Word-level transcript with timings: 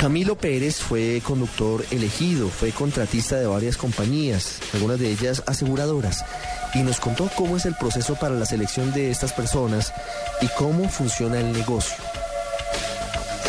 Camilo 0.00 0.34
Pérez 0.34 0.76
fue 0.76 1.20
conductor 1.22 1.84
elegido, 1.90 2.48
fue 2.48 2.70
contratista 2.70 3.36
de 3.36 3.46
varias 3.46 3.76
compañías, 3.76 4.58
algunas 4.72 4.98
de 4.98 5.10
ellas 5.10 5.42
aseguradoras, 5.46 6.24
y 6.72 6.78
nos 6.78 7.00
contó 7.00 7.28
cómo 7.36 7.58
es 7.58 7.66
el 7.66 7.74
proceso 7.74 8.14
para 8.14 8.34
la 8.34 8.46
selección 8.46 8.94
de 8.94 9.10
estas 9.10 9.34
personas 9.34 9.92
y 10.40 10.46
cómo 10.56 10.88
funciona 10.88 11.38
el 11.38 11.52
negocio. 11.52 12.02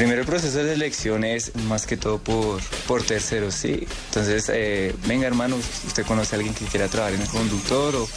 Primero 0.01 0.21
el 0.21 0.27
proceso 0.27 0.57
de 0.57 0.73
selección 0.73 1.23
es 1.23 1.55
más 1.67 1.85
que 1.85 1.95
todo 1.95 2.17
por, 2.17 2.59
por 2.87 3.03
terceros, 3.03 3.53
¿sí? 3.53 3.87
Entonces, 4.07 4.49
eh, 4.51 4.95
venga 5.05 5.27
hermano, 5.27 5.57
usted 5.85 6.03
conoce 6.07 6.33
a 6.33 6.37
alguien 6.39 6.55
que 6.55 6.65
quiera 6.65 6.87
trabajar 6.87 7.13
en 7.13 7.21
el 7.21 7.27
conductor 7.27 7.95
o 7.95 8.07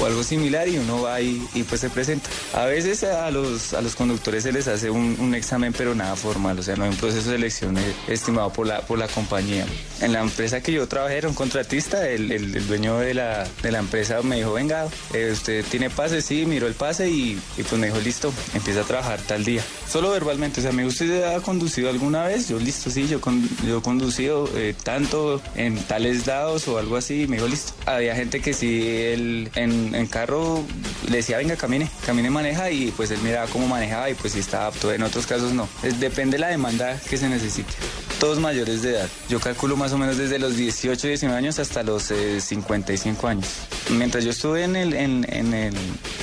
o 0.00 0.06
algo 0.06 0.22
similar 0.22 0.68
y 0.68 0.78
uno 0.78 1.02
va 1.02 1.20
y, 1.20 1.46
y, 1.54 1.62
pues 1.62 1.80
se 1.80 1.90
presenta. 1.90 2.28
A 2.52 2.64
veces 2.66 3.04
a 3.04 3.30
los, 3.30 3.74
a 3.74 3.80
los 3.80 3.94
conductores 3.94 4.42
se 4.42 4.52
les 4.52 4.66
hace 4.68 4.90
un, 4.90 5.16
un, 5.20 5.34
examen 5.34 5.72
pero 5.72 5.94
nada 5.94 6.16
formal, 6.16 6.58
o 6.58 6.62
sea, 6.62 6.76
no 6.76 6.84
hay 6.84 6.90
un 6.90 6.96
proceso 6.96 7.30
de 7.30 7.36
selección 7.36 7.76
estimado 8.08 8.52
por 8.52 8.66
la, 8.66 8.80
por 8.80 8.98
la 8.98 9.08
compañía. 9.08 9.66
En 10.00 10.12
la 10.12 10.20
empresa 10.20 10.60
que 10.60 10.72
yo 10.72 10.86
trabajé 10.88 11.18
era 11.18 11.28
un 11.28 11.34
contratista, 11.34 12.08
el, 12.08 12.30
el, 12.32 12.56
el 12.56 12.66
dueño 12.66 12.98
de 12.98 13.14
la, 13.14 13.46
de 13.62 13.72
la, 13.72 13.78
empresa 13.78 14.22
me 14.22 14.36
dijo, 14.36 14.52
venga, 14.52 14.86
eh, 15.12 15.30
usted 15.32 15.64
tiene 15.70 15.90
pase, 15.90 16.22
sí, 16.22 16.46
miró 16.46 16.66
el 16.66 16.74
pase 16.74 17.08
y, 17.08 17.38
y, 17.56 17.62
pues 17.62 17.80
me 17.80 17.86
dijo, 17.86 17.98
listo, 18.00 18.32
empieza 18.54 18.80
a 18.80 18.84
trabajar 18.84 19.20
tal 19.26 19.44
día. 19.44 19.62
Solo 19.88 20.10
verbalmente, 20.10 20.60
o 20.60 20.62
sea, 20.62 20.72
me 20.72 20.84
¿usted 20.86 21.33
conducido 21.40 21.90
alguna 21.90 22.24
vez? 22.24 22.48
Yo, 22.48 22.58
listo, 22.58 22.90
sí, 22.90 23.06
yo, 23.08 23.20
con, 23.20 23.48
yo 23.66 23.78
he 23.78 23.82
conducido 23.82 24.48
eh, 24.54 24.74
tanto 24.82 25.40
en 25.54 25.78
tales 25.78 26.26
lados 26.26 26.68
o 26.68 26.78
algo 26.78 26.96
así, 26.96 27.26
me 27.28 27.36
dijo, 27.36 27.48
listo. 27.48 27.72
Había 27.86 28.14
gente 28.14 28.40
que 28.40 28.52
sí, 28.52 28.86
él 28.88 29.50
en 29.54 30.06
carro 30.06 30.64
le 31.08 31.18
decía, 31.18 31.38
venga, 31.38 31.56
camine, 31.56 31.88
camine, 32.06 32.30
maneja 32.30 32.70
y 32.70 32.90
pues 32.92 33.10
él 33.10 33.18
miraba 33.22 33.46
cómo 33.48 33.66
manejaba 33.68 34.10
y 34.10 34.14
pues 34.14 34.32
si 34.32 34.40
está 34.40 34.66
apto. 34.66 34.92
En 34.92 35.02
otros 35.02 35.26
casos 35.26 35.52
no. 35.52 35.68
depende 36.00 36.36
de 36.36 36.40
la 36.40 36.48
demanda 36.48 36.98
que 37.08 37.16
se 37.16 37.28
necesite. 37.28 37.72
Todos 38.18 38.38
mayores 38.38 38.82
de 38.82 38.90
edad. 38.90 39.08
Yo 39.28 39.40
calculo 39.40 39.76
más 39.76 39.92
o 39.92 39.98
menos 39.98 40.16
desde 40.16 40.38
los 40.38 40.56
18, 40.56 41.08
19 41.08 41.38
años 41.38 41.58
hasta 41.58 41.82
los 41.82 42.12
55 42.40 43.26
eh, 43.26 43.30
años. 43.30 43.48
Mientras 43.90 44.24
yo 44.24 44.30
estuve 44.30 44.64
en 44.64 44.76
el, 44.76 44.94
en 44.94 45.54
el, 45.54 45.74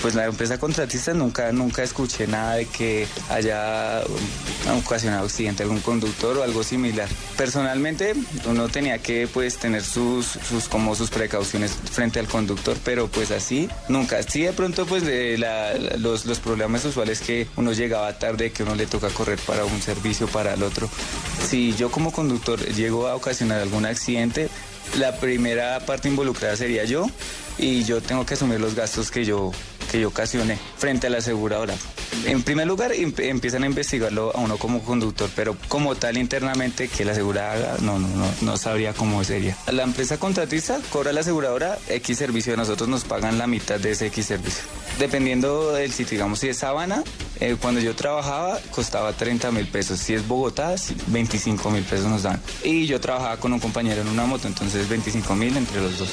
pues 0.02 0.16
la 0.16 0.26
empresa 0.26 0.58
contratista 0.58 1.14
nunca, 1.14 1.52
nunca 1.52 1.84
escuché 1.84 2.28
nada 2.28 2.56
de 2.56 2.66
que 2.66 3.08
haya 3.30 4.02
ocasionado 4.78 5.26
accidente 5.26 5.64
algún 5.64 5.80
conductor 5.80 6.38
o 6.38 6.44
algo 6.44 6.64
similar. 6.64 7.08
Personalmente 7.38 8.14
uno 8.46 8.70
tenía 8.70 8.98
que 9.00 9.28
pues 9.28 9.58
tener 9.58 9.84
sus, 9.84 10.26
sus 10.26 10.68
como 10.68 10.96
sus 10.96 11.10
precauciones 11.10 11.72
frente 11.72 12.20
al 12.20 12.28
conductor, 12.28 12.78
pero 12.84 13.08
pues 13.08 13.32
así 13.32 13.70
nunca. 13.90 14.22
Sí 14.24 14.42
de 14.42 14.54
pronto 14.54 14.86
pues 14.86 15.04
de 15.04 15.38
los, 15.98 16.26
los 16.26 16.40
problemas 16.40 16.84
usuales 16.86 17.22
que 17.22 17.48
uno 17.56 17.74
llegaba 17.74 18.18
tarde, 18.18 18.52
que 18.52 18.64
uno 18.64 18.76
le 18.76 18.88
toca 18.88 19.10
correr 19.10 19.40
para 19.40 19.66
un 19.66 19.82
servicio 19.82 20.28
para 20.28 20.54
el 20.54 20.64
otro. 20.64 20.90
Si 21.48 21.76
yo 21.76 21.92
como 21.92 22.12
conductor 22.12 22.60
llego 22.60 23.08
a 23.08 23.16
ocasionar 23.16 23.60
algún 23.62 23.86
accidente, 23.86 24.50
la 24.98 25.16
primera 25.16 25.80
parte 25.86 26.10
involucrada 26.10 26.56
sería 26.56 26.84
yo 26.86 27.08
y 27.58 27.84
yo 27.84 28.02
tengo 28.02 28.26
que 28.26 28.34
asumir 28.34 28.60
los 28.60 28.76
gastos 28.76 29.12
que 29.12 29.24
yo, 29.24 29.52
que 29.92 30.00
yo 30.00 30.08
ocasioné 30.08 30.58
frente 30.78 31.08
a 31.08 31.10
la 31.10 31.18
aseguradora. 31.18 31.76
En 32.26 32.44
primer 32.44 32.66
lugar, 32.66 32.94
empiezan 32.94 33.64
a 33.64 33.66
investigarlo 33.66 34.32
a 34.36 34.40
uno 34.40 34.58
como 34.58 34.82
conductor, 34.82 35.30
pero 35.36 35.58
como 35.68 35.96
tal 35.96 36.18
internamente 36.18 36.88
que 36.88 37.04
la 37.04 37.12
aseguradora 37.12 37.76
no, 37.82 38.00
no, 38.00 38.08
no, 38.08 38.26
no 38.42 38.58
sabría 38.58 38.94
cómo 38.94 39.24
sería. 39.24 39.58
La 39.72 39.84
empresa 39.84 40.18
contratista 40.18 40.80
cobra 40.92 41.12
la 41.12 41.22
aseguradora 41.22 41.78
X 41.90 42.18
servicio, 42.18 42.54
a 42.54 42.58
nosotros 42.58 42.88
nos 42.88 43.04
pagan 43.04 43.38
la 43.38 43.48
mitad 43.48 43.80
de 43.80 43.92
ese 43.92 44.08
X 44.08 44.26
servicio. 44.26 44.64
Dependiendo 44.98 45.74
del 45.74 45.92
sitio, 45.92 46.12
digamos, 46.12 46.40
si 46.40 46.50
es 46.50 46.58
Sabana, 46.58 47.04
eh, 47.42 47.58
cuando 47.60 47.82
yo 47.82 47.96
trabajaba 47.96 48.60
costaba 48.70 49.14
30 49.14 49.52
mil 49.52 49.68
pesos. 49.68 50.00
Si 50.00 50.14
es 50.14 50.28
Bogotá, 50.28 50.76
25 51.08 51.72
mil 51.72 51.84
pesos 51.84 52.06
nos 52.06 52.22
dan. 52.22 52.40
Y 52.64 52.86
yo 52.86 53.02
trabajaba 53.02 53.38
con 53.38 53.52
un 53.52 53.60
compañero 53.60 54.02
en 54.02 54.08
una 54.10 54.26
moto, 54.26 54.48
entonces 54.48 54.88
25 54.88 55.36
mil 55.36 55.58
entre 55.58 55.82
los 55.82 55.98
dos. 55.98 56.12